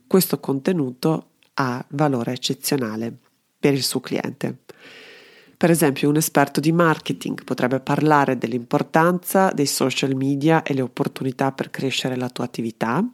questo 0.06 0.40
contenuto 0.40 1.30
ha 1.54 1.84
valore 1.90 2.32
eccezionale 2.32 3.16
per 3.58 3.74
il 3.74 3.82
suo 3.82 4.00
cliente. 4.00 4.63
Per 5.56 5.70
esempio, 5.70 6.08
un 6.08 6.16
esperto 6.16 6.60
di 6.60 6.72
marketing 6.72 7.44
potrebbe 7.44 7.80
parlare 7.80 8.36
dell'importanza 8.36 9.50
dei 9.52 9.66
social 9.66 10.14
media 10.14 10.62
e 10.62 10.74
le 10.74 10.82
opportunità 10.82 11.52
per 11.52 11.70
crescere 11.70 12.16
la 12.16 12.28
tua 12.28 12.44
attività, 12.44 13.06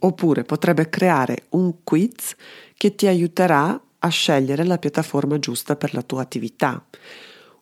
oppure 0.00 0.44
potrebbe 0.44 0.88
creare 0.88 1.44
un 1.50 1.82
quiz 1.82 2.34
che 2.76 2.94
ti 2.94 3.06
aiuterà 3.06 3.80
a 4.00 4.08
scegliere 4.08 4.64
la 4.64 4.78
piattaforma 4.78 5.38
giusta 5.38 5.76
per 5.76 5.94
la 5.94 6.02
tua 6.02 6.22
attività. 6.22 6.84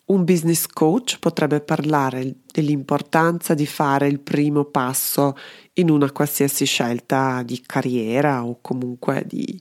Un 0.07 0.25
business 0.25 0.67
coach 0.67 1.19
potrebbe 1.19 1.61
parlare 1.61 2.37
dell'importanza 2.53 3.55
di 3.55 3.67
fare 3.67 4.07
il 4.07 4.21
primo 4.21 4.65
passo 4.65 5.37
in 5.75 5.91
una 5.91 6.13
qualsiasi 6.13 6.65
scelta 6.65 7.43
di 7.43 7.61
carriera 7.61 8.45
o 8.45 8.59
comunque 8.61 9.25
di 9.27 9.61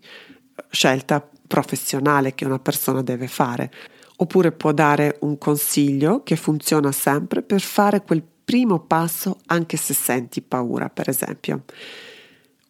scelta 0.69 1.27
professionale 1.47 2.35
che 2.35 2.45
una 2.45 2.59
persona 2.59 3.01
deve 3.01 3.27
fare. 3.27 3.71
Oppure 4.17 4.51
può 4.51 4.71
dare 4.71 5.17
un 5.21 5.37
consiglio 5.37 6.23
che 6.23 6.35
funziona 6.35 6.91
sempre 6.91 7.41
per 7.41 7.61
fare 7.61 8.03
quel 8.03 8.23
primo 8.45 8.79
passo 8.79 9.39
anche 9.47 9.75
se 9.75 9.93
senti 9.93 10.41
paura, 10.41 10.89
per 10.89 11.09
esempio. 11.09 11.63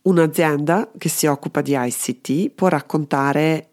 Un'azienda 0.04 0.92
che 0.98 1.10
si 1.10 1.26
occupa 1.26 1.62
di 1.62 1.76
ICT 1.76 2.52
può 2.52 2.68
raccontare 2.68 3.70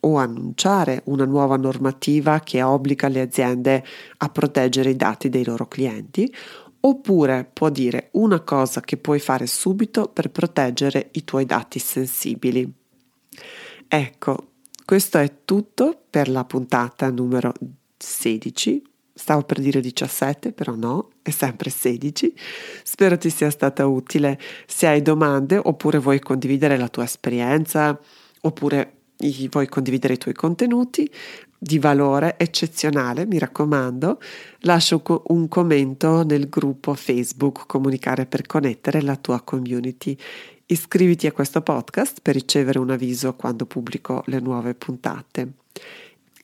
o 0.00 0.16
annunciare 0.16 1.02
una 1.06 1.24
nuova 1.24 1.56
normativa 1.56 2.40
che 2.40 2.62
obbliga 2.62 3.08
le 3.08 3.20
aziende 3.20 3.84
a 4.18 4.28
proteggere 4.28 4.90
i 4.90 4.96
dati 4.96 5.28
dei 5.28 5.44
loro 5.44 5.66
clienti, 5.66 6.32
oppure 6.80 7.48
può 7.50 7.68
dire 7.70 8.10
una 8.12 8.40
cosa 8.40 8.80
che 8.80 8.96
puoi 8.96 9.18
fare 9.18 9.46
subito 9.46 10.08
per 10.08 10.30
proteggere 10.30 11.08
i 11.12 11.24
tuoi 11.24 11.44
dati 11.46 11.78
sensibili. 11.78 12.70
Ecco, 13.88 14.50
questo 14.86 15.18
è 15.18 15.38
tutto 15.44 16.04
per 16.08 16.28
la 16.28 16.44
puntata 16.44 17.10
numero 17.10 17.52
16. 17.96 18.82
Stavo 19.12 19.42
per 19.42 19.58
dire 19.60 19.80
17, 19.80 20.52
però 20.52 20.76
no, 20.76 21.10
è 21.22 21.30
sempre 21.30 21.70
16. 21.70 22.32
Spero 22.84 23.18
ti 23.18 23.28
sia 23.28 23.50
stata 23.50 23.84
utile. 23.86 24.38
Se 24.64 24.86
hai 24.86 25.02
domande 25.02 25.58
oppure 25.60 25.98
vuoi 25.98 26.20
condividere 26.20 26.76
la 26.76 26.86
tua 26.88 27.02
esperienza, 27.02 27.98
oppure 28.42 28.92
vuoi 29.50 29.66
condividere 29.66 30.14
i 30.14 30.18
tuoi 30.18 30.34
contenuti 30.34 31.10
di 31.58 31.80
valore 31.80 32.36
eccezionale, 32.38 33.26
mi 33.26 33.38
raccomando, 33.38 34.20
lascia 34.60 35.00
un 35.24 35.48
commento 35.48 36.22
nel 36.22 36.48
gruppo 36.48 36.94
Facebook 36.94 37.66
Comunicare 37.66 38.26
per 38.26 38.46
connettere 38.46 39.02
la 39.02 39.16
tua 39.16 39.40
community. 39.40 40.16
Iscriviti 40.66 41.26
a 41.26 41.32
questo 41.32 41.60
podcast 41.62 42.20
per 42.20 42.34
ricevere 42.34 42.78
un 42.78 42.90
avviso 42.90 43.34
quando 43.34 43.66
pubblico 43.66 44.22
le 44.26 44.40
nuove 44.40 44.74
puntate. 44.74 45.52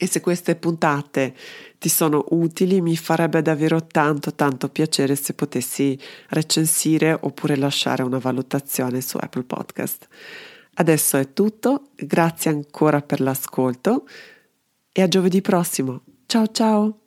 E 0.03 0.07
se 0.07 0.21
queste 0.21 0.57
puntate 0.57 1.35
ti 1.79 1.89
sono 1.89 2.25
utili, 2.31 2.81
mi 2.81 2.97
farebbe 2.97 3.41
davvero 3.41 3.87
tanto 3.87 4.35
tanto 4.35 4.69
piacere 4.69 5.15
se 5.15 5.35
potessi 5.35 5.99
recensire 6.31 7.17
oppure 7.21 7.57
lasciare 7.57 8.03
una 8.03 8.19
valutazione 8.19 9.01
su 9.01 9.17
Apple 9.21 9.45
Podcast. 9.45 10.09
Adesso 10.75 11.19
è 11.19 11.33
tutto, 11.33 11.91
grazie 11.95 12.51
ancora 12.51 13.01
per 13.01 13.21
l'ascolto 13.21 14.09
e 14.91 15.03
a 15.03 15.09
giovedì 15.09 15.41
prossimo. 15.41 16.03
Ciao 16.27 16.47
ciao! 16.49 17.02